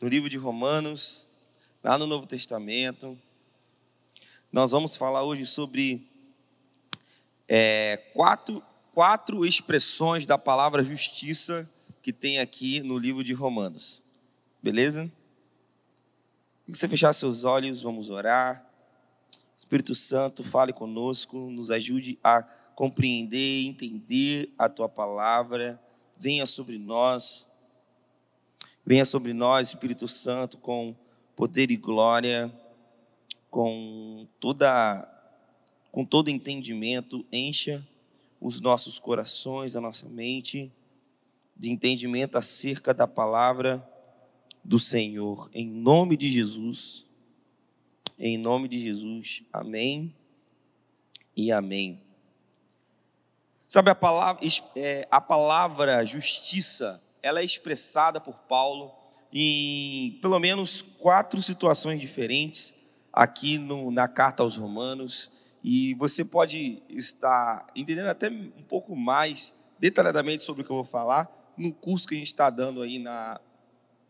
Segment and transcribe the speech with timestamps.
[0.00, 1.26] no livro de Romanos,
[1.84, 3.18] lá no Novo Testamento.
[4.50, 6.08] Nós vamos falar hoje sobre
[7.46, 8.62] é, quatro,
[8.94, 11.70] quatro expressões da palavra justiça
[12.02, 14.02] que tem aqui no livro de Romanos.
[14.62, 15.10] Beleza?
[16.64, 18.66] Que você fechar seus olhos, vamos orar.
[19.54, 22.42] Espírito Santo, fale conosco, nos ajude a
[22.74, 25.78] compreender, entender a tua palavra.
[26.16, 27.49] Venha sobre nós.
[28.90, 30.96] Venha sobre nós, Espírito Santo, com
[31.36, 32.52] poder e glória,
[33.48, 35.06] com toda
[35.92, 37.86] com todo entendimento, encha
[38.40, 40.72] os nossos corações, a nossa mente
[41.56, 43.80] de entendimento acerca da palavra
[44.64, 47.06] do Senhor, em nome de Jesus.
[48.18, 49.44] Em nome de Jesus.
[49.52, 50.12] Amém
[51.36, 51.96] e amém.
[53.68, 58.92] Sabe a palavra, é, a palavra justiça, ela é expressada por Paulo
[59.32, 62.74] em pelo menos quatro situações diferentes
[63.12, 65.30] aqui no, na carta aos Romanos.
[65.62, 70.84] E você pode estar entendendo até um pouco mais detalhadamente sobre o que eu vou
[70.84, 73.38] falar no curso que a gente está dando aí na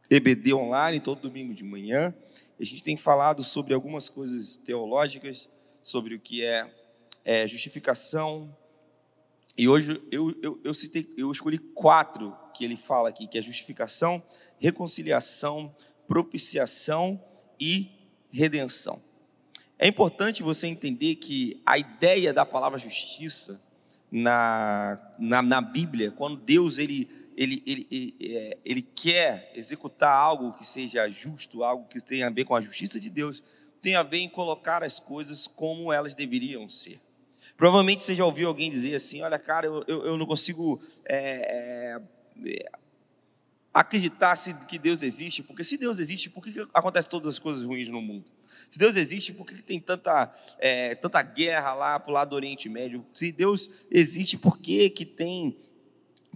[0.08, 2.14] EBD Online, todo domingo de manhã.
[2.58, 5.48] A gente tem falado sobre algumas coisas teológicas,
[5.82, 6.70] sobre o que é,
[7.24, 8.54] é justificação.
[9.56, 13.42] E hoje eu, eu, eu, citei, eu escolhi quatro que ele fala aqui, que é
[13.42, 14.22] justificação,
[14.58, 15.74] reconciliação,
[16.06, 17.22] propiciação
[17.58, 17.90] e
[18.30, 19.00] redenção.
[19.78, 23.60] É importante você entender que a ideia da palavra justiça
[24.10, 30.52] na, na, na Bíblia, quando Deus ele, ele, ele, ele, é, ele quer executar algo
[30.52, 33.42] que seja justo, algo que tenha a ver com a justiça de Deus,
[33.80, 37.00] tem a ver em colocar as coisas como elas deveriam ser.
[37.61, 42.00] Provavelmente você já ouviu alguém dizer assim: olha, cara, eu, eu, eu não consigo é,
[42.47, 42.70] é,
[43.72, 44.34] acreditar
[44.66, 47.86] que Deus existe, porque se Deus existe, por que, que acontece todas as coisas ruins
[47.88, 48.25] no mundo?
[48.70, 52.31] Se Deus existe, por que, que tem tanta, é, tanta guerra lá para o lado
[52.31, 53.04] do Oriente Médio?
[53.12, 55.54] Se Deus existe, por que, que tem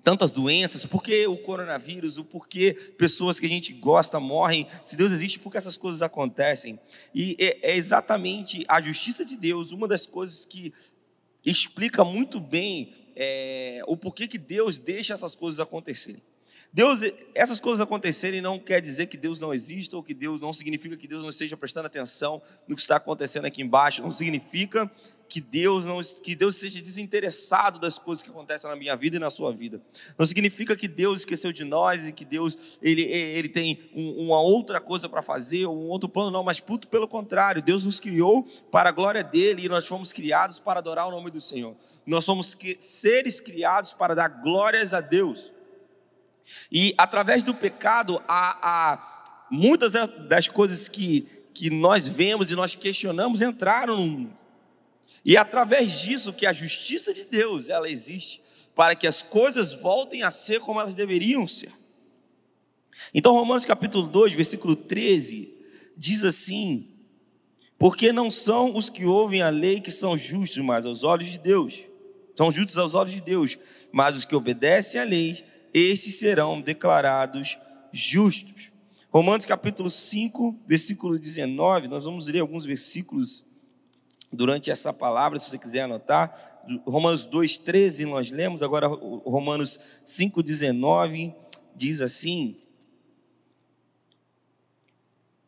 [0.02, 0.84] tantas doenças?
[0.84, 2.18] Por que o coronavírus?
[2.18, 4.66] O porquê pessoas que a gente gosta morrem?
[4.84, 6.78] Se Deus existe, por que essas coisas acontecem?
[7.14, 10.70] E é, é exatamente a justiça de Deus, uma das coisas que
[11.44, 16.22] explica muito bem é, o porquê que Deus deixa essas coisas acontecerem.
[16.72, 17.02] Deus,
[17.36, 20.96] essas coisas acontecerem não quer dizer que Deus não exista ou que Deus não significa
[20.96, 24.02] que Deus não esteja prestando atenção no que está acontecendo aqui embaixo.
[24.02, 24.90] Não significa
[25.28, 29.18] que Deus não que Deus seja desinteressado das coisas que acontecem na minha vida e
[29.18, 29.80] na sua vida.
[30.18, 34.40] Não significa que Deus esqueceu de nós e que Deus ele, ele tem um, uma
[34.40, 38.44] outra coisa para fazer um outro plano não, mas puto pelo contrário, Deus nos criou
[38.70, 41.74] para a glória dele e nós fomos criados para adorar o nome do Senhor.
[42.06, 45.52] Nós somos seres criados para dar glórias a Deus.
[46.70, 49.92] E através do pecado, há muitas
[50.28, 51.22] das coisas que,
[51.54, 54.43] que nós vemos e nós questionamos entraram no mundo.
[55.24, 58.42] E é através disso que a justiça de Deus ela existe
[58.74, 61.72] para que as coisas voltem a ser como elas deveriam ser.
[63.12, 65.52] Então, Romanos capítulo 2, versículo 13,
[65.96, 66.86] diz assim:
[67.78, 71.38] Porque não são os que ouvem a lei que são justos, mas aos olhos de
[71.38, 71.88] Deus.
[72.36, 73.56] São justos aos olhos de Deus,
[73.92, 77.58] mas os que obedecem à lei estes serão declarados
[77.92, 78.72] justos.
[79.10, 83.43] Romanos capítulo 5, versículo 19, nós vamos ler alguns versículos
[84.32, 86.62] durante essa palavra, se você quiser anotar.
[86.86, 91.34] Romanos 2, 13 nós lemos, agora Romanos 5, 19
[91.76, 92.56] diz assim: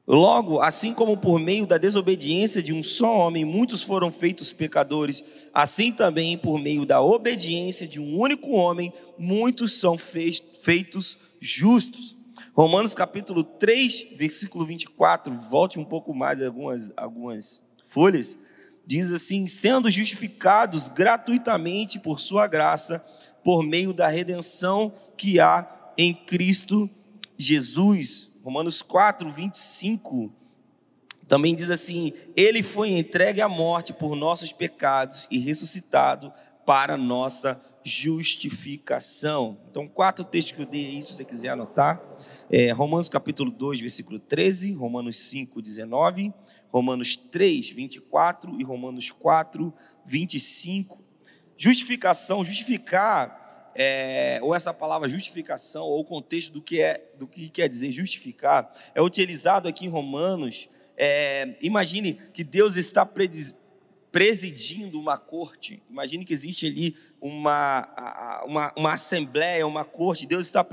[0.07, 5.49] Logo, assim como por meio da desobediência de um só homem muitos foram feitos pecadores,
[5.53, 12.15] assim também por meio da obediência de um único homem muitos são feitos justos.
[12.55, 18.39] Romanos capítulo 3, versículo 24, volte um pouco mais algumas, algumas folhas,
[18.87, 23.05] diz assim: sendo justificados gratuitamente por Sua graça,
[23.43, 25.69] por meio da redenção que há
[25.99, 26.89] em Cristo
[27.37, 28.31] Jesus.
[28.45, 30.33] Romanos 4, 25,
[31.27, 36.33] também diz assim: Ele foi entregue à morte por nossos pecados e ressuscitado
[36.67, 39.57] para nossa justificação.
[39.71, 42.03] Então, quatro textos que eu dei aí, se você quiser anotar:
[42.51, 46.35] é, Romanos capítulo 2, versículo 13, Romanos 5, 19,
[46.69, 49.73] Romanos 3, 24 e Romanos 4,
[50.05, 51.03] 25.
[51.57, 53.47] Justificação, justificar
[53.79, 57.93] é, ou essa palavra justificação, ou o contexto do que, é, do que quer dizer
[57.93, 60.69] justificar, é utilizado aqui em Romanos.
[60.97, 63.05] É, imagine que Deus está
[64.13, 65.83] presidindo uma corte.
[65.91, 70.27] Imagine que existe ali uma, uma, uma assembleia, uma corte.
[70.27, 70.65] Deus está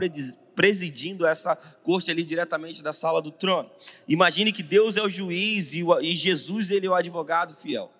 [0.55, 3.69] presidindo essa corte ali diretamente da sala do trono.
[4.07, 7.91] Imagine que Deus é o juiz e, o, e Jesus ele é o advogado fiel.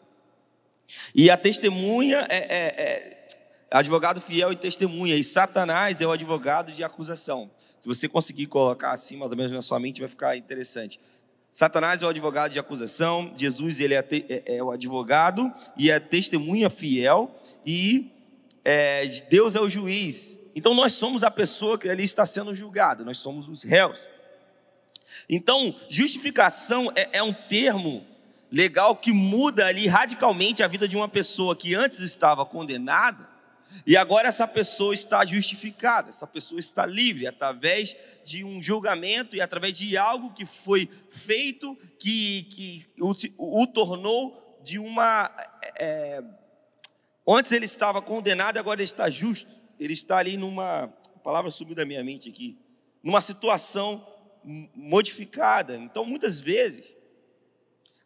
[1.14, 3.24] E a testemunha é, é, é
[3.72, 7.50] advogado fiel e testemunha, e Satanás é o advogado de acusação.
[7.80, 11.00] Se você conseguir colocar assim, mais ou menos na sua mente, vai ficar interessante.
[11.54, 16.00] Satanás é o advogado de acusação, Jesus ele é, é, é o advogado e é
[16.00, 17.30] testemunha fiel,
[17.64, 18.12] e
[18.66, 20.40] é, Deus é o juiz.
[20.56, 24.00] Então nós somos a pessoa que ali está sendo julgada, nós somos os réus.
[25.30, 28.04] Então, justificação é, é um termo
[28.52, 33.30] legal que muda ali radicalmente a vida de uma pessoa que antes estava condenada
[33.86, 39.42] e agora essa pessoa está justificada, essa pessoa está livre através de um julgamento e
[39.42, 45.30] através de algo que foi feito que, que o, o tornou de uma.
[45.78, 46.24] É,
[47.28, 49.52] antes ele estava condenado, agora ele está justo.
[49.80, 50.84] Ele está ali numa.
[51.16, 52.58] A palavra subiu da minha mente aqui.
[53.02, 54.06] Numa situação
[54.76, 55.76] modificada.
[55.76, 56.96] Então, muitas vezes,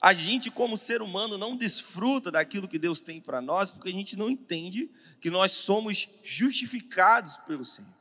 [0.01, 3.93] a gente, como ser humano, não desfruta daquilo que Deus tem para nós, porque a
[3.93, 4.89] gente não entende
[5.19, 7.91] que nós somos justificados pelo Senhor.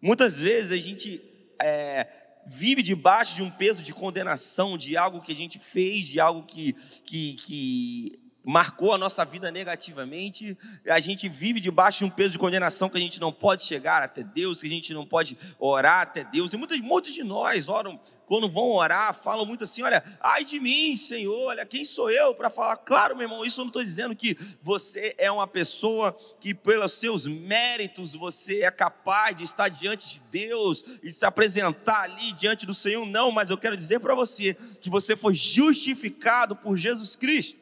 [0.00, 1.20] Muitas vezes a gente
[1.60, 2.06] é,
[2.46, 6.44] vive debaixo de um peso de condenação, de algo que a gente fez, de algo
[6.44, 6.72] que,
[7.04, 10.56] que, que marcou a nossa vida negativamente,
[10.88, 14.02] a gente vive debaixo de um peso de condenação que a gente não pode chegar
[14.02, 16.52] até Deus, que a gente não pode orar até Deus.
[16.52, 20.58] E muitos, muitos de nós oram, quando vão orar, falam muito assim: olha, ai de
[20.58, 22.76] mim, Senhor, olha, quem sou eu para falar?
[22.78, 26.92] Claro, meu irmão, isso eu não estou dizendo que você é uma pessoa que, pelos
[26.92, 32.64] seus méritos, você é capaz de estar diante de Deus e se apresentar ali diante
[32.64, 37.14] do Senhor, não, mas eu quero dizer para você que você foi justificado por Jesus
[37.16, 37.59] Cristo.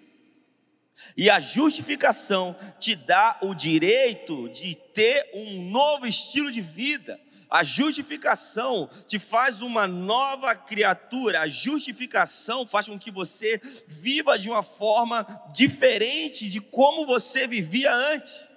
[1.16, 7.18] E a justificação te dá o direito de ter um novo estilo de vida.
[7.50, 11.40] A justificação te faz uma nova criatura.
[11.40, 17.92] A justificação faz com que você viva de uma forma diferente de como você vivia
[17.92, 18.47] antes.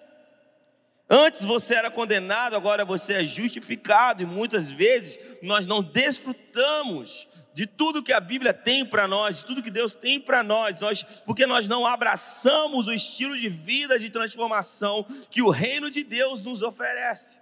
[1.13, 7.65] Antes você era condenado, agora você é justificado, e muitas vezes nós não desfrutamos de
[7.65, 11.03] tudo que a Bíblia tem para nós, de tudo que Deus tem para nós, nós,
[11.25, 16.41] porque nós não abraçamos o estilo de vida de transformação que o reino de Deus
[16.43, 17.41] nos oferece.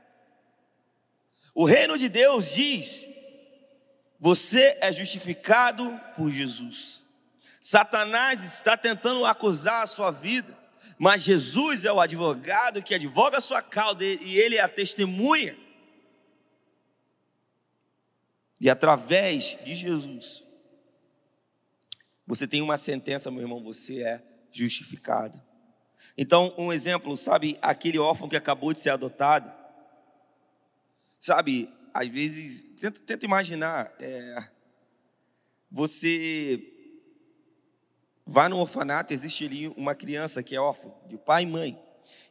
[1.54, 3.06] O reino de Deus diz:
[4.20, 5.86] você é justificado
[6.18, 7.04] por Jesus.
[7.62, 10.58] Satanás está tentando acusar a sua vida,
[11.00, 15.58] mas Jesus é o advogado que advoga a sua causa e ele é a testemunha
[18.60, 20.44] e através de Jesus,
[22.28, 25.42] você tem uma sentença, meu irmão, você é justificado.
[26.18, 29.52] Então, um exemplo, sabe, aquele órfão que acabou de ser adotado,
[31.18, 34.50] sabe, às vezes, tenta, tenta imaginar, é,
[35.72, 36.69] você
[38.30, 41.82] vai no orfanato, existe ali uma criança que é órfã, de pai e mãe.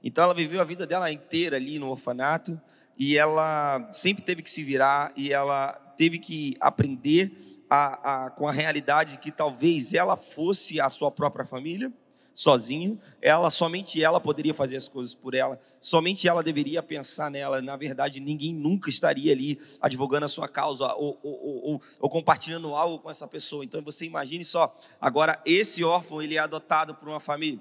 [0.02, 2.58] Então ela viveu a vida dela inteira ali no orfanato
[2.96, 7.32] e ela sempre teve que se virar e ela teve que aprender
[7.68, 11.92] a, a, com a realidade que talvez ela fosse a sua própria família,
[12.38, 17.60] sozinha, ela somente ela poderia fazer as coisas por ela, somente ela deveria pensar nela.
[17.60, 22.72] Na verdade, ninguém nunca estaria ali advogando a sua causa ou, ou, ou, ou compartilhando
[22.76, 23.64] algo com essa pessoa.
[23.64, 27.60] Então você imagine só, agora esse órfão ele é adotado por uma família.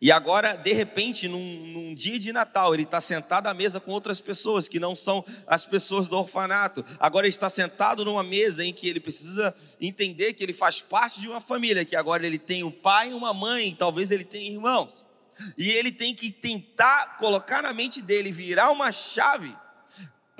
[0.00, 3.90] E agora, de repente, num, num dia de Natal, ele está sentado à mesa com
[3.90, 6.84] outras pessoas que não são as pessoas do orfanato.
[6.98, 11.20] Agora ele está sentado numa mesa em que ele precisa entender que ele faz parte
[11.20, 14.50] de uma família, que agora ele tem um pai e uma mãe, talvez ele tenha
[14.50, 15.04] irmãos.
[15.56, 19.54] E ele tem que tentar colocar na mente dele, virar uma chave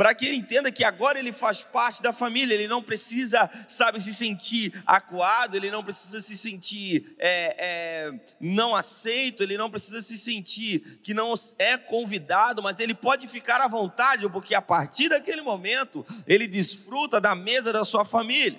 [0.01, 4.01] para que ele entenda que agora ele faz parte da família, ele não precisa, sabe,
[4.01, 10.01] se sentir acuado, ele não precisa se sentir é, é, não aceito, ele não precisa
[10.01, 15.11] se sentir que não é convidado, mas ele pode ficar à vontade, porque a partir
[15.11, 18.59] daquele momento ele desfruta da mesa da sua família.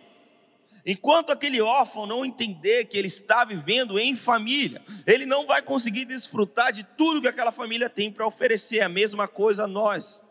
[0.86, 6.06] Enquanto aquele órfão não entender que ele está vivendo em família, ele não vai conseguir
[6.06, 8.82] desfrutar de tudo que aquela família tem para oferecer.
[8.82, 10.24] A mesma coisa a nós.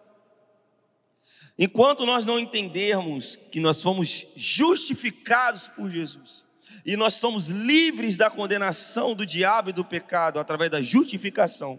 [1.62, 6.43] Enquanto nós não entendermos que nós fomos justificados por Jesus
[6.87, 11.79] e nós somos livres da condenação do diabo e do pecado através da justificação,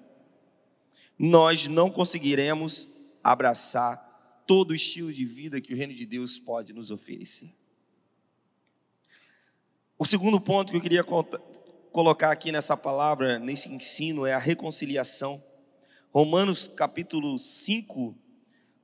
[1.17, 2.87] nós não conseguiremos
[3.23, 7.51] abraçar todo o estilo de vida que o reino de Deus pode nos oferecer.
[9.97, 11.03] O segundo ponto que eu queria
[11.91, 15.41] colocar aqui nessa palavra, nesse ensino, é a reconciliação.
[16.13, 18.15] Romanos capítulo 5,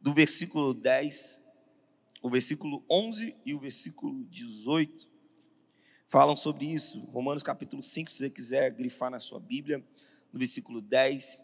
[0.01, 1.42] do versículo 10,
[2.22, 5.08] o versículo 11 e o versículo 18
[6.08, 7.00] falam sobre isso.
[7.12, 9.84] Romanos capítulo 5, se você quiser grifar na sua Bíblia,
[10.32, 11.42] no versículo 10,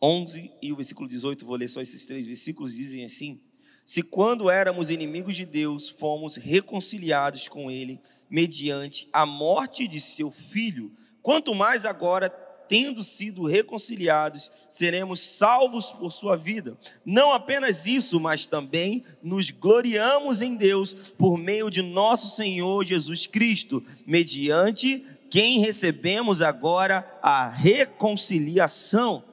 [0.00, 3.40] 11 e o versículo 18, vou ler só esses três versículos, dizem assim:
[3.84, 8.00] Se quando éramos inimigos de Deus, fomos reconciliados com Ele
[8.30, 12.30] mediante a morte de seu Filho, quanto mais agora,
[12.68, 16.76] tendo sido reconciliados, seremos salvos por sua vida.
[17.04, 23.26] Não apenas isso, mas também nos gloriamos em Deus por meio de nosso Senhor Jesus
[23.26, 29.24] Cristo, mediante quem recebemos agora a reconciliação.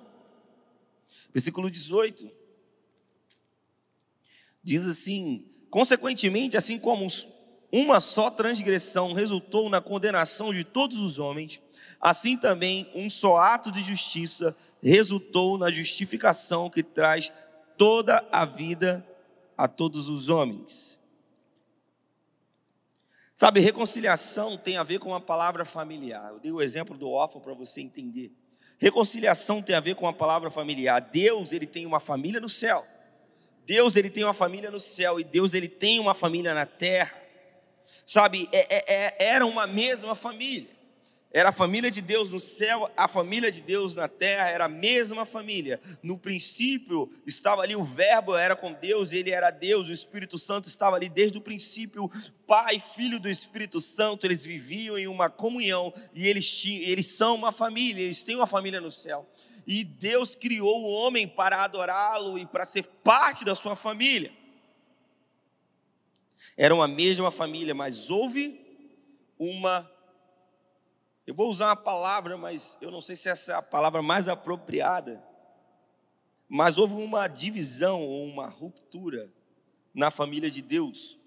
[1.34, 2.30] Versículo 18.
[4.63, 7.08] Diz assim: Consequentemente, assim como
[7.72, 11.60] uma só transgressão resultou na condenação de todos os homens,
[12.05, 17.31] assim também um só ato de justiça resultou na justificação que traz
[17.75, 19.03] toda a vida
[19.57, 21.00] a todos os homens.
[23.33, 26.31] Sabe, reconciliação tem a ver com a palavra familiar.
[26.31, 28.31] Eu dei o exemplo do órfão para você entender.
[28.77, 31.01] Reconciliação tem a ver com a palavra familiar.
[31.01, 32.85] Deus, ele tem uma família no céu.
[33.65, 37.19] Deus, ele tem uma família no céu e Deus, ele tem uma família na terra.
[38.05, 40.75] Sabe, é, é, é, era uma mesma família.
[41.36, 44.70] Era a família de Deus no céu, a família de Deus na terra, era a
[44.70, 45.77] mesma família.
[46.01, 50.70] No princípio estava ali o Verbo, era com Deus, ele era Deus, o Espírito Santo
[50.70, 52.10] estava ali desde o princípio.
[52.48, 57.36] Pai, Filho do Espírito Santo, eles viviam em uma comunhão e eles, tinham, eles são
[57.36, 59.30] uma família, eles têm uma família no céu.
[59.68, 64.32] E Deus criou o homem para adorá-lo e para ser parte da sua família.
[66.56, 68.58] Eram a mesma família, mas houve
[69.38, 69.94] uma
[71.27, 74.27] eu vou usar uma palavra, mas eu não sei se essa é a palavra mais
[74.27, 75.24] apropriada.
[76.48, 79.34] Mas houve uma divisão ou uma ruptura
[79.94, 81.20] na família de Deus.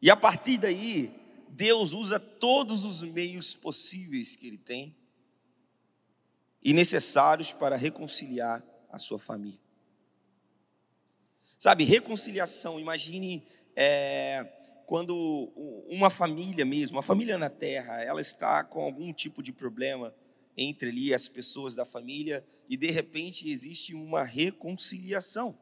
[0.00, 1.14] E a partir daí,
[1.48, 4.96] Deus usa todos os meios possíveis que Ele tem
[6.62, 9.60] e necessários para reconciliar a sua família.
[11.58, 13.46] Sabe, reconciliação, imagine
[13.76, 15.52] é, quando
[15.88, 20.14] uma família mesmo, uma família na terra, ela está com algum tipo de problema
[20.56, 25.58] entre ali as pessoas da família e de repente existe uma reconciliação,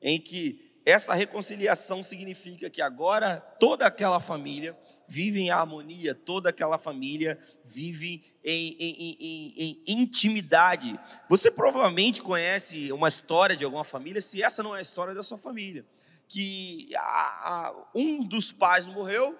[0.00, 6.78] em que essa reconciliação significa que agora toda aquela família vive em harmonia, toda aquela
[6.78, 10.98] família vive em, em, em, em, intimidade.
[11.28, 15.22] Você provavelmente conhece uma história de alguma família, se essa não é a história da
[15.22, 15.84] sua família
[16.30, 19.36] que a, a, um dos pais morreu,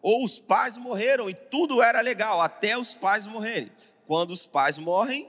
[0.00, 3.72] ou os pais morreram, e tudo era legal, até os pais morrerem.
[4.06, 5.28] Quando os pais morrem,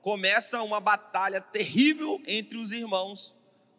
[0.00, 3.36] começa uma batalha terrível entre os irmãos,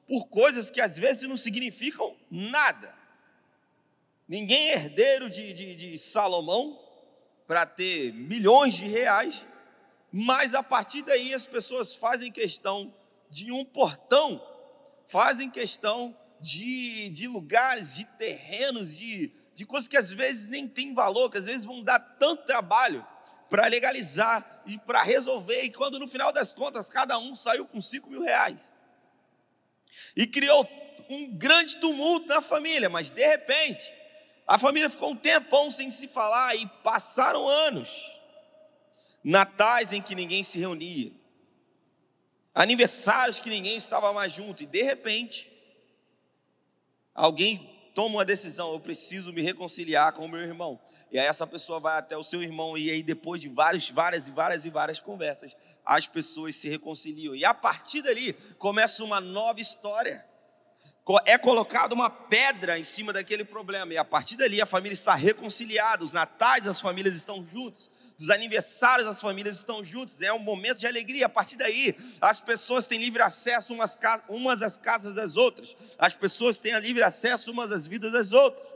[0.08, 2.98] por coisas que às vezes não significam nada.
[4.26, 6.80] Ninguém é herdeiro de, de, de Salomão
[7.46, 9.46] para ter milhões de reais,
[10.10, 12.94] mas a partir daí as pessoas fazem questão
[13.30, 14.42] de um portão,
[15.08, 20.94] fazem questão de, de lugares, de terrenos, de, de coisas que às vezes nem tem
[20.94, 23.06] valor, que às vezes vão dar tanto trabalho
[23.50, 27.80] para legalizar e para resolver, e quando no final das contas cada um saiu com
[27.80, 28.70] 5 mil reais.
[30.18, 30.68] E criou
[31.10, 33.94] um grande tumulto na família, mas de repente,
[34.46, 37.90] a família ficou um tempão sem se falar e passaram anos.
[39.24, 41.14] Natais em que ninguém se reunia,
[42.54, 45.53] aniversários que ninguém estava mais junto, e de repente,
[47.14, 50.80] Alguém toma uma decisão, eu preciso me reconciliar com o meu irmão.
[51.12, 54.28] E aí essa pessoa vai até o seu irmão e aí depois de várias, várias
[54.28, 55.56] e várias e várias conversas,
[55.86, 57.36] as pessoas se reconciliam.
[57.36, 60.26] E a partir dali começa uma nova história.
[61.26, 65.14] É colocada uma pedra em cima daquele problema e a partir dali a família está
[65.14, 70.40] reconciliada, os natais das famílias estão juntos, dos aniversários das famílias estão juntos, é um
[70.40, 71.26] momento de alegria.
[71.26, 73.98] A partir daí, as pessoas têm livre acesso umas,
[74.30, 78.68] umas às casas das outras, as pessoas têm livre acesso umas às vidas das outras.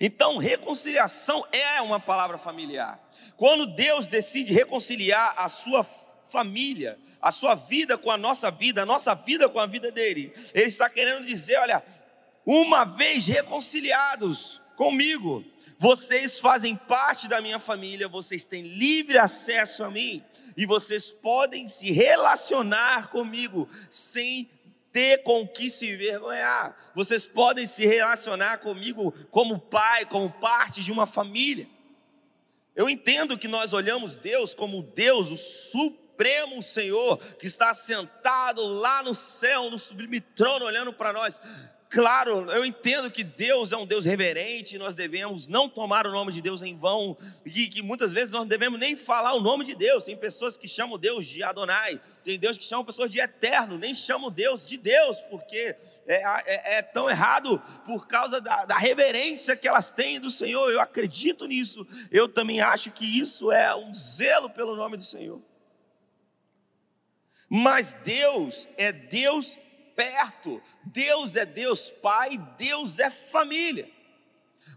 [0.00, 3.00] Então, reconciliação é uma palavra familiar.
[3.36, 5.84] Quando Deus decide reconciliar a sua
[6.30, 10.32] família, a sua vida com a nossa vida, a nossa vida com a vida dele,
[10.54, 11.82] Ele está querendo dizer: olha,
[12.46, 15.44] uma vez reconciliados comigo,
[15.78, 20.22] vocês fazem parte da minha família, vocês têm livre acesso a mim
[20.56, 24.48] e vocês podem se relacionar comigo sem
[24.92, 26.76] ter com que se vergonhar.
[26.94, 31.66] Vocês podem se relacionar comigo como pai, como parte de uma família.
[32.76, 39.02] Eu entendo que nós olhamos Deus como Deus, o supremo Senhor, que está sentado lá
[39.02, 41.40] no céu, no sublime trono, olhando para nós.
[41.94, 46.32] Claro, eu entendo que Deus é um Deus reverente, nós devemos não tomar o nome
[46.32, 49.64] de Deus em vão, e que muitas vezes nós não devemos nem falar o nome
[49.64, 50.02] de Deus.
[50.02, 53.94] Tem pessoas que chamam Deus de Adonai, tem Deus que chamam pessoas de eterno, nem
[53.94, 55.76] chamam Deus de Deus, porque
[56.08, 60.72] é, é, é tão errado por causa da, da reverência que elas têm do Senhor.
[60.72, 65.40] Eu acredito nisso, eu também acho que isso é um zelo pelo nome do Senhor.
[67.48, 69.56] Mas Deus é Deus
[69.94, 70.62] perto.
[70.84, 73.88] Deus é Deus Pai, Deus é família.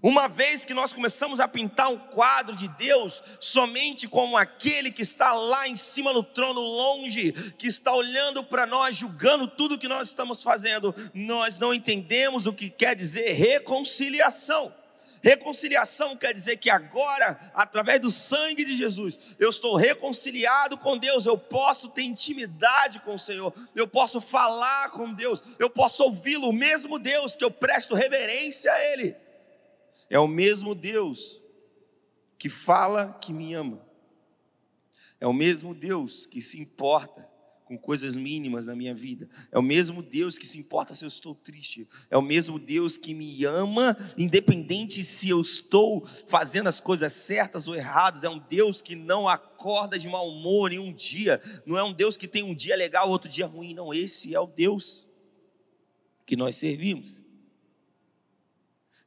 [0.03, 5.01] Uma vez que nós começamos a pintar um quadro de Deus somente como aquele que
[5.01, 9.87] está lá em cima no trono, longe, que está olhando para nós, julgando tudo que
[9.87, 14.73] nós estamos fazendo, nós não entendemos o que quer dizer reconciliação.
[15.21, 21.25] Reconciliação quer dizer que agora, através do sangue de Jesus, eu estou reconciliado com Deus,
[21.25, 26.49] eu posso ter intimidade com o Senhor, eu posso falar com Deus, eu posso ouvi-lo,
[26.49, 29.15] o mesmo Deus que eu presto reverência a Ele.
[30.09, 31.41] É o mesmo Deus
[32.37, 33.85] que fala que me ama,
[35.19, 37.26] é o mesmo Deus que se importa
[37.67, 39.27] com coisas mínimas na minha vida.
[39.51, 41.85] É o mesmo Deus que se importa se eu estou triste.
[42.09, 47.67] É o mesmo Deus que me ama, independente se eu estou fazendo as coisas certas
[47.67, 48.23] ou erradas.
[48.23, 51.41] É um Deus que não acorda de mau humor em um dia.
[51.65, 53.73] Não é um Deus que tem um dia legal, outro dia ruim.
[53.73, 55.05] Não, esse é o Deus
[56.25, 57.21] que nós servimos.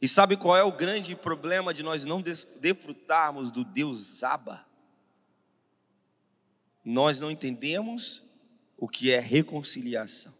[0.02, 4.66] E sabe qual é o grande problema de nós não desfrutarmos do Deus Abba?
[6.84, 8.29] Nós não entendemos
[8.80, 10.32] o que é reconciliação.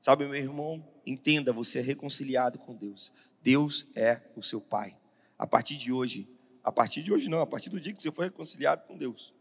[0.00, 3.12] Sabe, meu irmão, entenda, você é reconciliado com Deus.
[3.42, 4.96] Deus é o seu Pai.
[5.36, 6.28] A partir de hoje,
[6.62, 9.34] a partir de hoje não, a partir do dia que você foi reconciliado com Deus,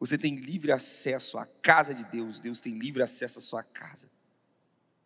[0.00, 4.10] você tem livre acesso à casa de Deus, Deus tem livre acesso à sua casa.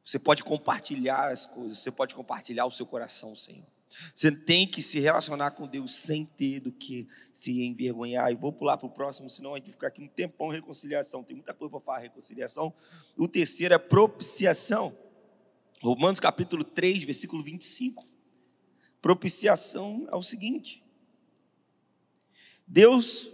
[0.04, 3.66] Você pode compartilhar as coisas, você pode compartilhar o seu coração, Senhor.
[4.14, 8.30] Você tem que se relacionar com Deus sem ter do que se envergonhar.
[8.30, 11.22] E vou pular para o próximo, senão a gente vai ficar aqui um tempão reconciliação.
[11.22, 12.74] Tem muita coisa para falar reconciliação.
[13.16, 14.96] O terceiro é propiciação.
[15.80, 18.04] Romanos capítulo 3, versículo 25.
[19.00, 20.82] Propiciação é o seguinte:
[22.66, 23.30] Deus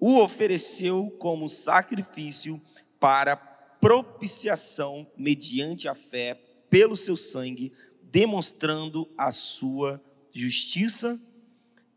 [0.00, 2.60] o ofereceu como sacrifício
[2.98, 6.34] para propiciação mediante a fé
[6.68, 7.72] pelo seu sangue
[8.14, 10.00] demonstrando a sua
[10.32, 11.20] justiça,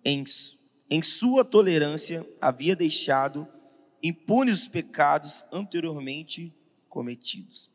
[0.03, 0.23] em,
[0.89, 3.47] em sua tolerância, havia deixado
[4.01, 6.51] impunes os pecados anteriormente
[6.89, 7.69] cometidos.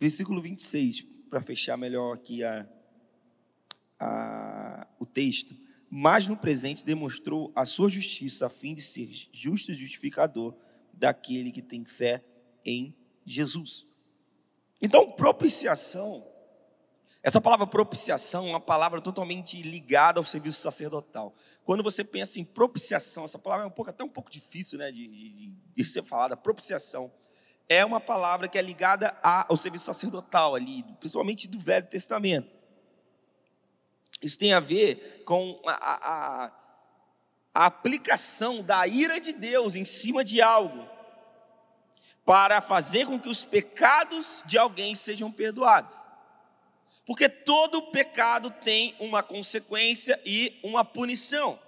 [0.00, 2.66] Versículo 26, para fechar melhor aqui a,
[4.00, 5.54] a, o texto.
[5.90, 10.56] Mas no presente demonstrou a sua justiça, a fim de ser justo e justificador
[10.94, 12.24] daquele que tem fé
[12.64, 13.86] em Jesus.
[14.80, 16.26] Então, propiciação,
[17.22, 21.32] essa palavra propiciação é uma palavra totalmente ligada ao serviço sacerdotal.
[21.64, 24.90] Quando você pensa em propiciação, essa palavra é um pouco, até um pouco difícil né,
[24.90, 27.12] de, de, de ser falada, propiciação.
[27.68, 32.50] É uma palavra que é ligada ao serviço sacerdotal ali, principalmente do Velho Testamento.
[34.20, 36.52] Isso tem a ver com a, a,
[37.54, 40.91] a aplicação da ira de Deus em cima de algo
[42.24, 45.94] para fazer com que os pecados de alguém sejam perdoados.
[47.04, 51.58] Porque todo pecado tem uma consequência e uma punição.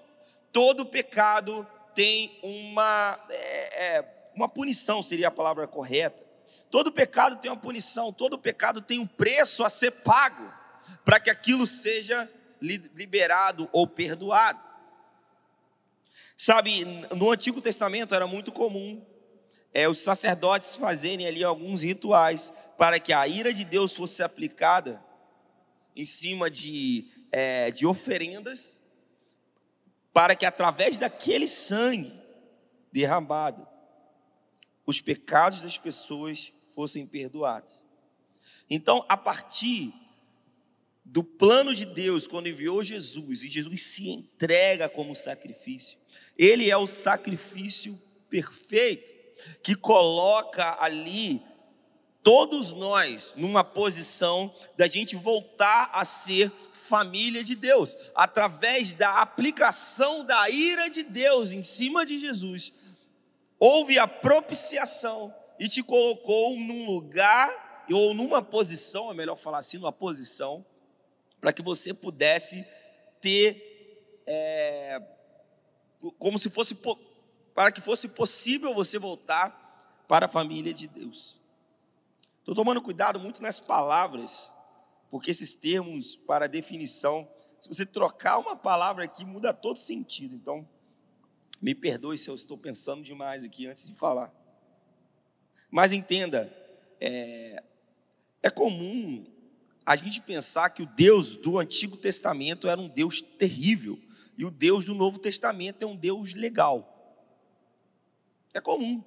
[0.52, 6.24] Todo pecado tem uma, é, é, uma punição, seria a palavra correta.
[6.70, 10.52] Todo pecado tem uma punição, todo pecado tem um preço a ser pago
[11.04, 14.60] para que aquilo seja liberado ou perdoado.
[16.36, 19.04] Sabe, no Antigo Testamento era muito comum
[19.74, 25.04] é, os sacerdotes fazerem ali alguns rituais para que a ira de Deus fosse aplicada
[25.96, 28.78] em cima de, é, de oferendas,
[30.12, 32.12] para que através daquele sangue
[32.92, 33.66] derramado,
[34.87, 37.82] os pecados das pessoas fossem perdoados.
[38.70, 39.92] Então, a partir
[41.04, 45.98] do plano de Deus, quando enviou Jesus, e Jesus se entrega como sacrifício,
[46.38, 49.13] ele é o sacrifício perfeito
[49.62, 51.42] que coloca ali
[52.23, 60.25] todos nós numa posição da gente voltar a ser família de Deus, através da aplicação
[60.25, 62.73] da ira de Deus em cima de Jesus.
[63.59, 69.79] Houve a propiciação e te colocou num lugar ou numa posição, é melhor falar assim,
[69.79, 70.64] numa posição,
[71.40, 72.66] para que você pudesse
[73.20, 75.01] ter é,
[76.18, 76.75] como se fosse
[77.54, 81.40] para que fosse possível você voltar para a família de Deus.
[82.40, 84.50] Estou tomando cuidado muito nas palavras,
[85.10, 87.26] porque esses termos para definição,
[87.58, 90.34] se você trocar uma palavra aqui, muda todo sentido.
[90.34, 90.68] Então,
[91.62, 94.32] me perdoe se eu estou pensando demais aqui antes de falar.
[95.70, 96.52] Mas entenda,
[97.00, 97.62] é,
[98.42, 99.24] é comum
[99.86, 103.98] a gente pensar que o Deus do Antigo Testamento era um Deus terrível
[104.36, 106.93] e o Deus do Novo Testamento é um Deus legal.
[108.54, 109.02] É comum.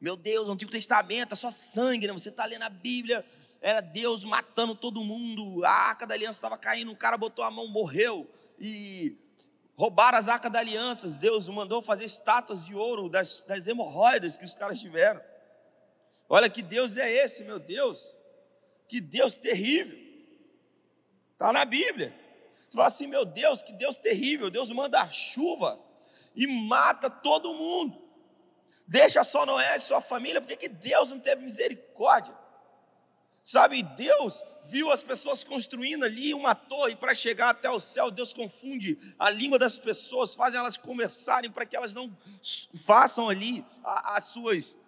[0.00, 2.12] Meu Deus, o Antigo Testamento é só sangue, né?
[2.12, 3.24] Você está lendo a Bíblia,
[3.60, 7.50] era Deus matando todo mundo, a arca da aliança estava caindo, o cara botou a
[7.50, 9.16] mão, morreu, e
[9.76, 11.08] roubaram as arcas da aliança.
[11.18, 15.22] Deus mandou fazer estátuas de ouro das, das hemorroidas que os caras tiveram.
[16.28, 18.18] Olha que Deus é esse, meu Deus,
[18.88, 19.98] que Deus terrível,
[21.32, 22.14] está na Bíblia.
[22.68, 25.80] Você fala assim, meu Deus, que Deus terrível, Deus manda chuva
[26.34, 28.03] e mata todo mundo.
[28.86, 32.34] Deixa só Noé e sua família, porque que Deus não teve misericórdia?
[33.42, 38.10] Sabe, Deus viu as pessoas construindo ali uma torre para chegar até o céu.
[38.10, 42.10] Deus confunde a língua das pessoas, faz elas conversarem para que elas não
[42.86, 44.78] façam ali as suas.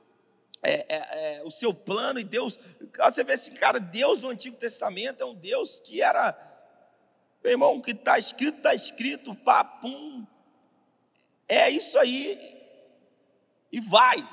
[0.63, 2.59] É, é, é, o seu plano e Deus,
[2.99, 6.35] você vê assim, cara, Deus do Antigo Testamento é um Deus que era,
[7.45, 10.27] meu irmão, que está escrito, está escrito, papum,
[11.47, 12.56] é isso aí,
[13.77, 14.27] e vai.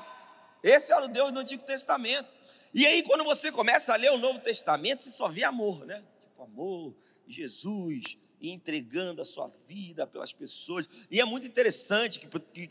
[0.62, 2.34] Esse era o Deus do Antigo Testamento.
[2.72, 6.02] E aí, quando você começa a ler o Novo Testamento, você só vê amor, né?
[6.18, 6.96] Tipo, amor,
[7.28, 10.88] Jesus entregando a sua vida pelas pessoas.
[11.10, 12.26] E é muito interessante,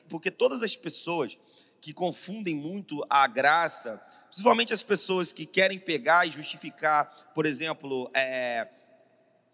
[0.09, 1.37] porque todas as pessoas
[1.79, 7.05] que confundem muito a graça, principalmente as pessoas que querem pegar e justificar,
[7.35, 8.67] por exemplo, é,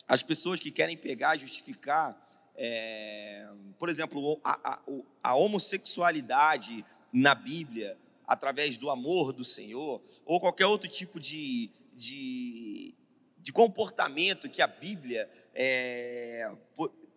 [0.07, 2.17] as pessoas que querem pegar e justificar,
[2.55, 4.79] é, por exemplo, a, a,
[5.23, 12.93] a homossexualidade na Bíblia, através do amor do Senhor, ou qualquer outro tipo de, de,
[13.37, 16.51] de comportamento que a Bíblia é,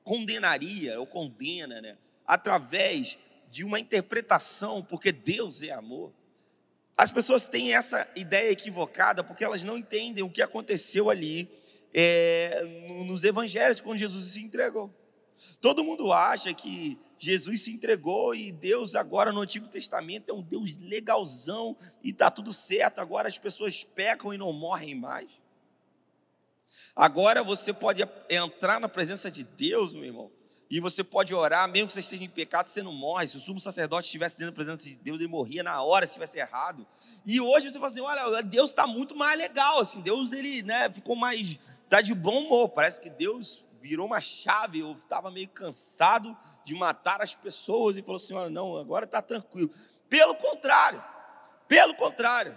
[0.03, 1.97] condenaria ou condena, né?
[2.27, 6.13] através de uma interpretação, porque Deus é amor.
[6.97, 11.51] As pessoas têm essa ideia equivocada porque elas não entendem o que aconteceu ali
[11.93, 12.63] é,
[13.05, 14.91] nos evangelhos quando Jesus se entregou.
[15.61, 20.42] Todo mundo acha que Jesus se entregou e Deus agora no Antigo Testamento é um
[20.42, 25.38] Deus legalzão e está tudo certo, agora as pessoas pecam e não morrem mais.
[26.97, 30.31] Agora você pode entrar na presença de Deus, meu irmão,
[30.73, 33.29] e você pode orar, mesmo que você esteja em pecado, você não morre.
[33.29, 36.12] Se o sumo sacerdote estivesse dentro da presença de Deus, ele morria na hora se
[36.12, 36.87] estivesse errado.
[37.27, 40.90] E hoje você fala assim: olha, Deus está muito mais legal, assim, Deus ele né,
[40.90, 42.71] ficou mais, está de bom humor.
[42.71, 48.03] Parece que Deus virou uma chave, eu estava meio cansado de matar as pessoas e
[48.03, 49.71] falou assim: olha, não, agora está tranquilo.
[50.09, 51.03] Pelo contrário,
[51.66, 52.57] pelo contrário,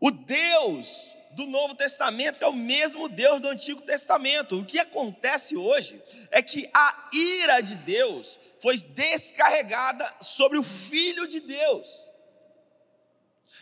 [0.00, 4.58] o Deus do Novo Testamento é o mesmo Deus do Antigo Testamento.
[4.58, 11.28] O que acontece hoje é que a ira de Deus foi descarregada sobre o Filho
[11.28, 11.86] de Deus.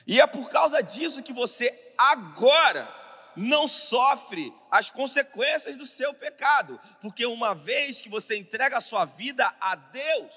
[0.06, 3.03] E é por causa disso que você agora
[3.36, 9.04] não sofre as consequências do seu pecado, porque uma vez que você entrega a sua
[9.04, 10.34] vida a Deus,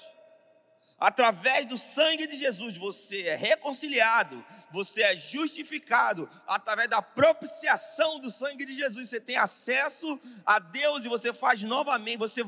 [0.98, 8.30] através do sangue de Jesus, você é reconciliado, você é justificado, através da propiciação do
[8.30, 12.44] sangue de Jesus, você tem acesso a Deus e você faz novamente, você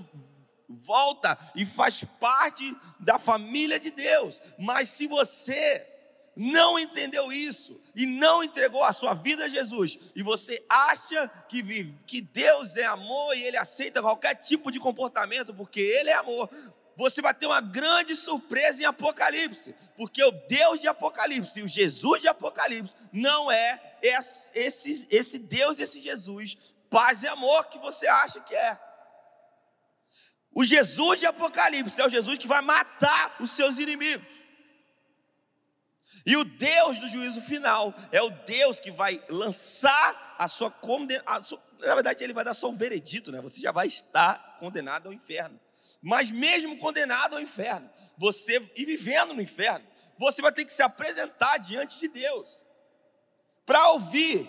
[0.68, 4.40] volta e faz parte da família de Deus.
[4.58, 5.86] Mas se você
[6.36, 11.62] não entendeu isso e não entregou a sua vida a Jesus, e você acha que,
[11.62, 16.14] vive, que Deus é amor e Ele aceita qualquer tipo de comportamento porque Ele é
[16.14, 16.48] amor,
[16.96, 21.68] você vai ter uma grande surpresa em Apocalipse, porque o Deus de Apocalipse e o
[21.68, 28.06] Jesus de Apocalipse não é esse, esse Deus, esse Jesus, paz e amor que você
[28.06, 28.78] acha que é.
[30.52, 34.26] O Jesus de Apocalipse é o Jesus que vai matar os seus inimigos.
[36.26, 41.60] E o Deus do juízo final é o Deus que vai lançar a sua condenação.
[41.78, 43.40] Na verdade, ele vai dar só um veredito, né?
[43.40, 45.58] Você já vai estar condenado ao inferno.
[46.02, 50.82] Mas mesmo condenado ao inferno, você e vivendo no inferno, você vai ter que se
[50.82, 52.64] apresentar diante de Deus
[53.66, 54.48] para ouvir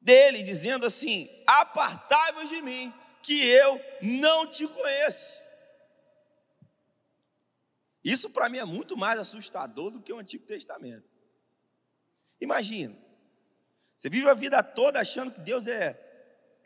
[0.00, 2.92] dele dizendo assim: Apartai-vos de mim,
[3.22, 5.43] que eu não te conheço.
[8.04, 11.08] Isso para mim é muito mais assustador do que o Antigo Testamento.
[12.38, 12.94] Imagina,
[13.96, 15.98] você vive a vida toda achando que Deus é,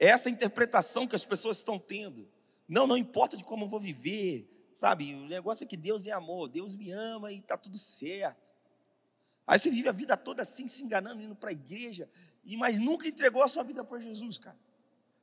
[0.00, 2.28] é essa interpretação que as pessoas estão tendo.
[2.68, 5.14] Não, não importa de como eu vou viver, sabe?
[5.14, 8.52] O negócio é que Deus é amor, Deus me ama e está tudo certo.
[9.46, 12.10] Aí você vive a vida toda assim, se enganando, indo para a igreja,
[12.44, 14.58] mas nunca entregou a sua vida para Jesus, cara.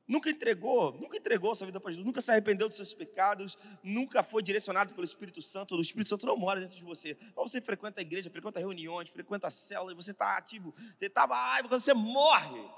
[0.08, 4.22] Nunca entregou, nunca entregou sua vida para Jesus, nunca se arrependeu dos seus pecados, nunca
[4.22, 5.74] foi direcionado pelo Espírito Santo.
[5.74, 7.16] O Espírito Santo não mora dentro de você.
[7.34, 10.72] Mas você frequenta a igreja, frequenta reuniões, frequenta a célula, e você está ativo.
[10.96, 12.70] Você estava, ai, quando você morre.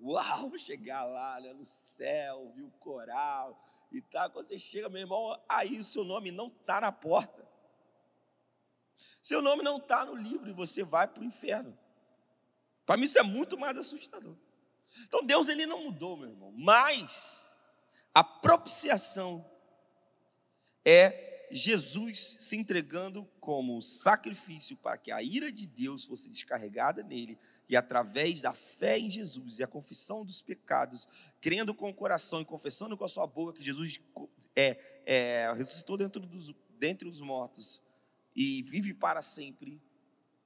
[0.00, 4.30] Uau, chegar lá né, no céu, viu o coral e tal.
[4.30, 7.48] Quando você chega, meu irmão, aí o seu nome não está na porta.
[9.20, 11.76] Seu nome não está no livro e você vai para o inferno.
[12.86, 14.36] Para mim isso é muito mais assustador.
[15.06, 17.48] Então Deus ele não mudou, meu irmão, mas
[18.14, 19.44] a propiciação
[20.84, 27.36] é Jesus se entregando como sacrifício para que a ira de Deus fosse descarregada nele
[27.68, 31.08] e através da fé em Jesus e a confissão dos pecados,
[31.40, 34.00] crendo com o coração e confessando com a sua boca que Jesus
[34.54, 37.82] é, é, ressuscitou dentro dos, dentre os mortos
[38.34, 39.82] e vive para sempre,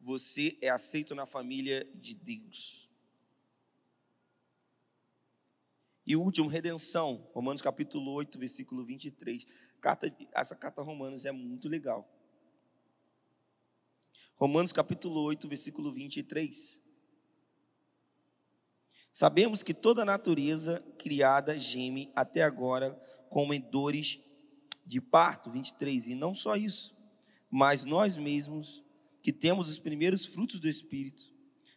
[0.01, 2.84] você é aceito na família de Deus.
[6.07, 9.47] E o último, redenção, Romanos capítulo 8, versículo 23.
[9.81, 12.07] Carta, essa carta a Romanos é muito legal.
[14.37, 16.83] Romanos capítulo 8, versículo 23.
[19.13, 22.93] Sabemos que toda a natureza criada geme até agora
[23.31, 24.21] como dores
[24.85, 26.09] de parto, 23.
[26.09, 26.95] E não só isso,
[27.49, 28.85] mas nós mesmos,
[29.23, 31.33] que temos os primeiros frutos do Espírito,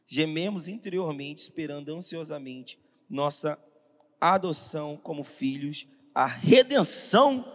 [0.06, 2.78] gememos interiormente, esperando ansiosamente
[3.10, 3.56] nossa
[4.20, 7.46] a adoção como filhos, a redenção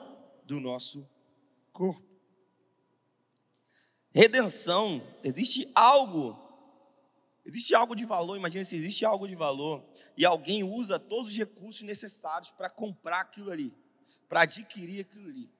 [0.44, 1.08] do nosso
[1.72, 2.06] corpo.
[4.10, 6.38] Redenção, existe algo,
[7.44, 9.82] existe algo de valor, imagina se existe algo de valor
[10.16, 13.74] e alguém usa todos os recursos necessários para comprar aquilo ali,
[14.28, 15.50] para adquirir aquilo ali.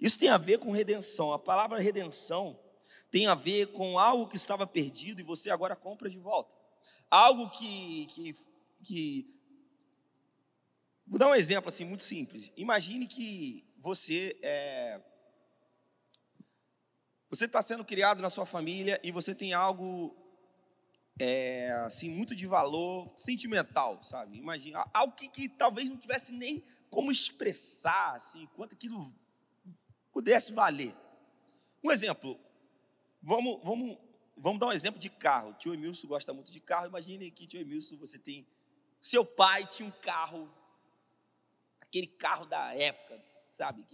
[0.00, 1.32] Isso tem a ver com redenção.
[1.32, 2.58] A palavra redenção
[3.10, 6.54] tem a ver com algo que estava perdido e você agora compra de volta.
[7.10, 8.36] Algo que, que,
[8.82, 9.37] que
[11.08, 12.52] Vou dar um exemplo assim muito simples.
[12.54, 15.00] Imagine que você é,
[17.30, 20.14] você está sendo criado na sua família e você tem algo
[21.18, 24.36] é, assim muito de valor sentimental, sabe?
[24.36, 29.14] Imagina algo que, que, talvez não tivesse nem como expressar, assim, quanto aquilo
[30.12, 30.94] pudesse valer.
[31.82, 32.38] Um exemplo.
[33.22, 33.98] Vamos, vamos,
[34.36, 35.54] vamos dar um exemplo de carro.
[35.54, 36.86] Tio Emilson gosta muito de carro.
[36.86, 38.46] Imagine que tio Emilson você tem
[39.00, 40.52] seu pai tinha um carro
[41.88, 43.20] aquele carro da época,
[43.50, 43.86] sabe?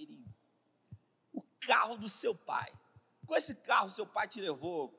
[1.33, 2.71] O carro do seu pai.
[3.27, 4.93] Com esse carro, seu pai te levou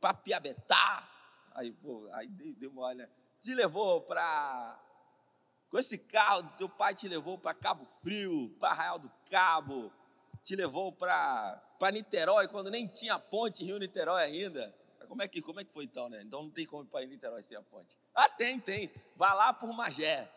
[0.00, 1.06] para Piabetá,
[1.54, 3.10] aí, pô, aí deu uma olha,
[3.42, 4.82] te levou para.
[5.68, 9.92] Com esse carro, seu pai te levou para Cabo Frio, para Arraial do Cabo,
[10.44, 11.60] te levou para
[11.92, 14.74] Niterói, quando nem tinha ponte Rio-Niterói ainda.
[15.08, 16.22] Como é, que, como é que foi então, né?
[16.22, 17.96] Então não tem como ir para Niterói sem a ponte.
[18.14, 18.90] Ah, tem, tem.
[19.16, 20.28] Vá lá por Magé.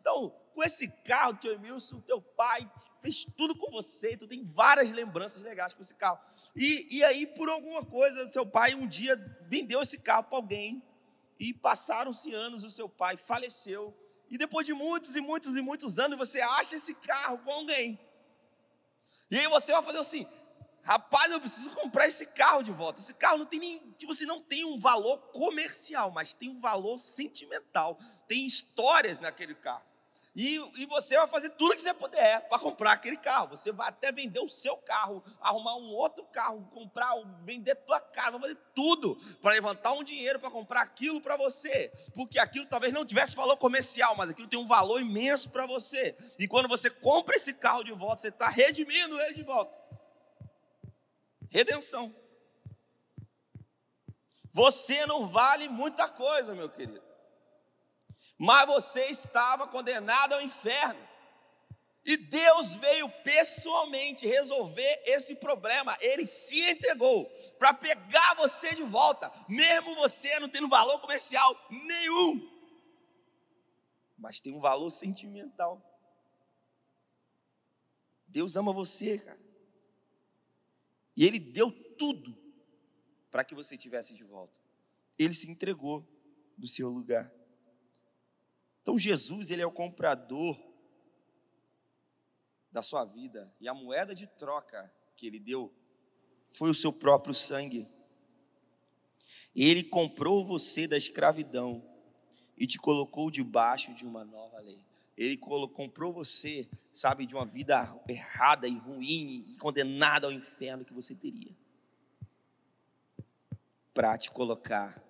[0.00, 4.90] Então, com esse carro, teu Emilson, teu pai fez tudo com você, tu tem várias
[4.90, 6.18] lembranças legais com esse carro.
[6.56, 9.16] E, e aí, por alguma coisa, seu pai um dia
[9.48, 10.82] vendeu esse carro para alguém,
[11.38, 13.96] e passaram-se anos, o seu pai faleceu,
[14.28, 17.98] e depois de muitos e muitos e muitos anos, você acha esse carro com alguém.
[19.30, 20.26] E aí você vai fazer assim,
[20.82, 23.00] rapaz, eu preciso comprar esse carro de volta.
[23.00, 26.60] Esse carro não tem nem, tipo assim, não tem um valor comercial, mas tem um
[26.60, 27.98] valor sentimental.
[28.28, 29.89] Tem histórias naquele carro.
[30.34, 33.48] E, e você vai fazer tudo que você puder para comprar aquele carro.
[33.48, 37.12] Você vai até vender o seu carro, arrumar um outro carro, comprar,
[37.42, 41.92] vender tua casa, vai fazer tudo para levantar um dinheiro para comprar aquilo para você.
[42.14, 46.16] Porque aquilo talvez não tivesse valor comercial, mas aquilo tem um valor imenso para você.
[46.38, 49.74] E quando você compra esse carro de volta, você está redimindo ele de volta.
[51.48, 52.14] Redenção.
[54.52, 57.09] Você não vale muita coisa, meu querido
[58.40, 60.98] mas você estava condenado ao inferno.
[62.02, 65.94] E Deus veio pessoalmente resolver esse problema.
[66.00, 67.26] Ele se entregou
[67.58, 72.50] para pegar você de volta, mesmo você não tendo valor comercial nenhum,
[74.16, 75.78] mas tem um valor sentimental.
[78.26, 79.40] Deus ama você, cara.
[81.14, 82.34] E Ele deu tudo
[83.30, 84.58] para que você tivesse de volta.
[85.18, 86.08] Ele se entregou
[86.56, 87.30] do seu lugar.
[88.82, 90.58] Então Jesus, ele é o comprador
[92.72, 95.72] da sua vida e a moeda de troca que ele deu
[96.48, 97.88] foi o seu próprio sangue.
[99.54, 101.84] Ele comprou você da escravidão
[102.56, 104.84] e te colocou debaixo de uma nova lei.
[105.16, 107.76] Ele comprou você, sabe, de uma vida
[108.08, 111.54] errada e ruim e condenada ao inferno que você teria.
[113.92, 115.02] Para te colocar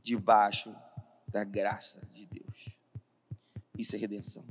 [0.00, 0.74] debaixo
[1.28, 2.78] da graça de Deus.
[3.76, 4.44] Isso é redenção.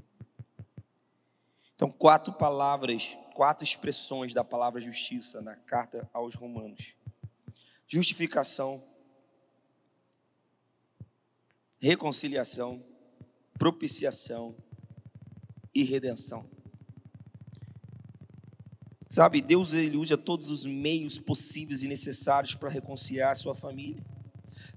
[1.73, 6.95] Então, quatro palavras, quatro expressões da palavra justiça na carta aos Romanos:
[7.87, 8.81] justificação,
[11.79, 12.83] reconciliação,
[13.57, 14.55] propiciação
[15.73, 16.49] e redenção.
[19.09, 24.03] Sabe, Deus ele usa todos os meios possíveis e necessários para reconciliar a sua família.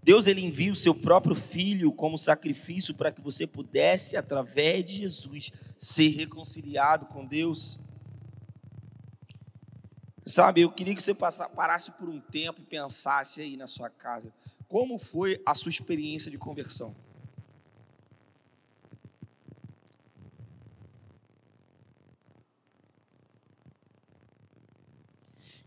[0.03, 4.97] Deus ele envia o seu próprio filho como sacrifício para que você pudesse através de
[4.99, 7.81] Jesus ser reconciliado com Deus.
[10.25, 14.33] Sabe, eu queria que você parasse por um tempo e pensasse aí na sua casa,
[14.69, 16.95] como foi a sua experiência de conversão?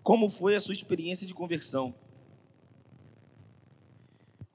[0.04, 1.94] Como foi a sua experiência de conversão?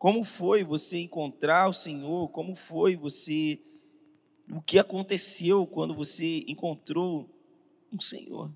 [0.06, 2.28] Como foi você encontrar o Senhor?
[2.28, 3.60] Como foi você.
[4.52, 7.28] O que aconteceu quando você encontrou
[7.92, 8.54] um Senhor?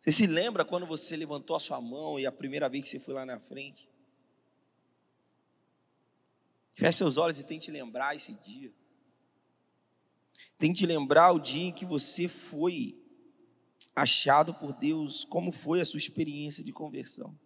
[0.00, 2.98] Você se lembra quando você levantou a sua mão e a primeira vez que você
[2.98, 3.88] foi lá na frente?
[6.72, 8.72] Feche seus olhos e tente lembrar esse dia.
[10.58, 13.00] Tente lembrar o dia em que você foi
[13.94, 17.38] achado por Deus, como foi a sua experiência de conversão.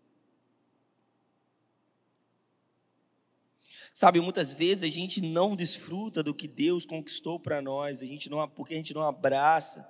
[3.96, 8.28] Sabe, muitas vezes a gente não desfruta do que Deus conquistou para nós, a gente
[8.28, 9.88] não, porque a gente não abraça,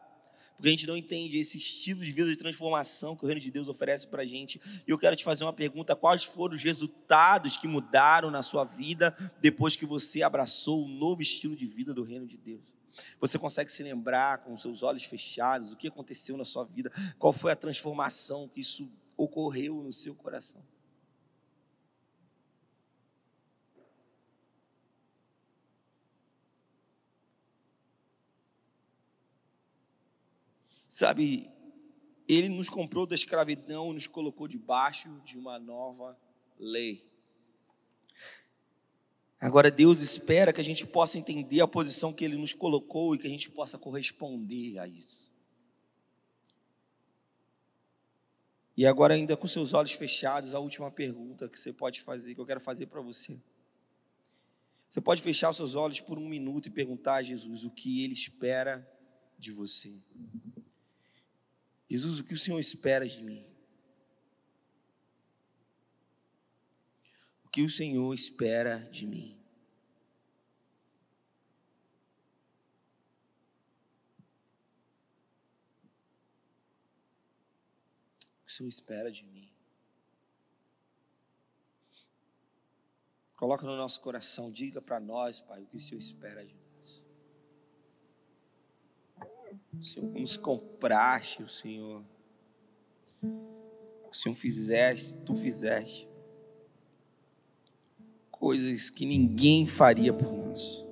[0.55, 3.51] porque a gente não entende esse estilo de vida de transformação que o reino de
[3.51, 4.61] Deus oferece para a gente.
[4.87, 8.63] E eu quero te fazer uma pergunta: quais foram os resultados que mudaram na sua
[8.63, 12.63] vida depois que você abraçou o novo estilo de vida do reino de Deus?
[13.21, 16.93] Você consegue se lembrar com os seus olhos fechados o que aconteceu na sua vida?
[17.19, 20.63] Qual foi a transformação que isso ocorreu no seu coração?
[30.89, 31.51] Sabe,
[32.29, 36.19] ele nos comprou da escravidão nos colocou debaixo de uma nova
[36.59, 37.05] lei.
[39.41, 43.19] Agora, Deus espera que a gente possa entender a posição que Ele nos colocou e
[43.19, 45.31] que a gente possa corresponder a isso.
[48.77, 52.41] E agora, ainda com seus olhos fechados, a última pergunta que você pode fazer, que
[52.41, 53.41] eu quero fazer para você.
[54.89, 58.05] Você pode fechar os seus olhos por um minuto e perguntar a Jesus o que
[58.05, 58.87] Ele espera
[59.39, 59.93] de você.
[61.89, 63.47] Jesus, o que o Senhor espera de mim?
[67.45, 69.41] O que o Senhor espera de mim?
[78.43, 79.51] O que o Senhor espera de mim?
[83.37, 86.66] Coloca no nosso coração, diga para nós, Pai, o que o Senhor espera de nós.
[89.81, 92.03] Senhor, nos compraste, o Senhor.
[93.23, 96.09] O Senhor fizeste, tu fizeste
[98.39, 100.85] coisas que ninguém faria por nós.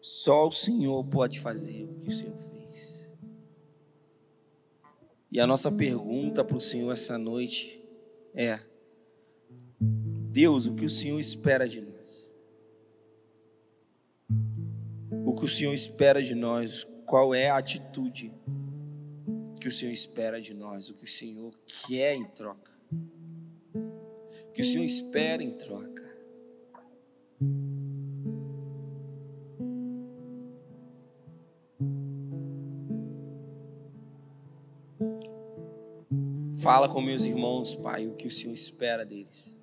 [0.00, 3.10] Só o Senhor pode fazer o que o Senhor fez.
[5.30, 7.84] E a nossa pergunta para o Senhor essa noite
[8.32, 8.60] é:
[9.80, 11.95] Deus, o que o Senhor espera de nós?
[15.26, 16.86] O que o Senhor espera de nós?
[17.06, 18.34] qual é a atitude
[19.60, 22.70] que o Senhor espera de nós, o que o Senhor quer em troca,
[23.74, 26.04] o que o Senhor espera em troca.
[36.60, 39.56] Fala com meus irmãos, Pai, o que o Senhor espera deles.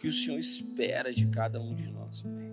[0.00, 2.50] Que o Senhor espera de cada um de nós, Pai.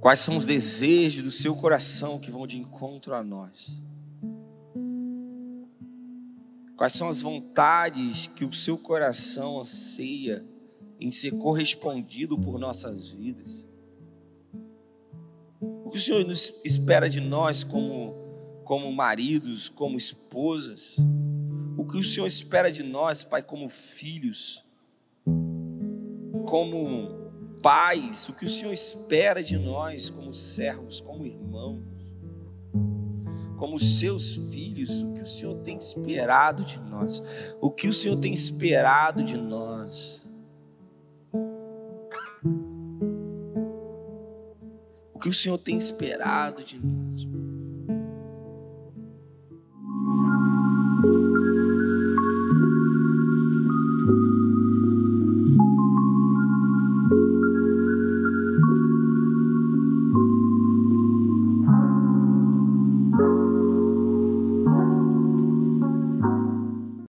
[0.00, 3.82] Quais são os desejos do seu coração que vão de encontro a nós?
[6.74, 10.42] Quais são as vontades que o seu coração anseia
[10.98, 13.68] em ser correspondido por nossas vidas?
[15.60, 18.14] O que o Senhor nos espera de nós como,
[18.64, 20.96] como maridos, como esposas?
[21.90, 24.64] O que o Senhor espera de nós, Pai, como filhos?
[26.46, 31.82] Como pais, o que o Senhor espera de nós como servos, como irmãos.
[33.58, 37.22] como seus filhos, o que o Senhor tem esperado de nós,
[37.60, 40.24] o que o Senhor tem esperado de nós.
[45.12, 47.29] O que o Senhor tem esperado de nós.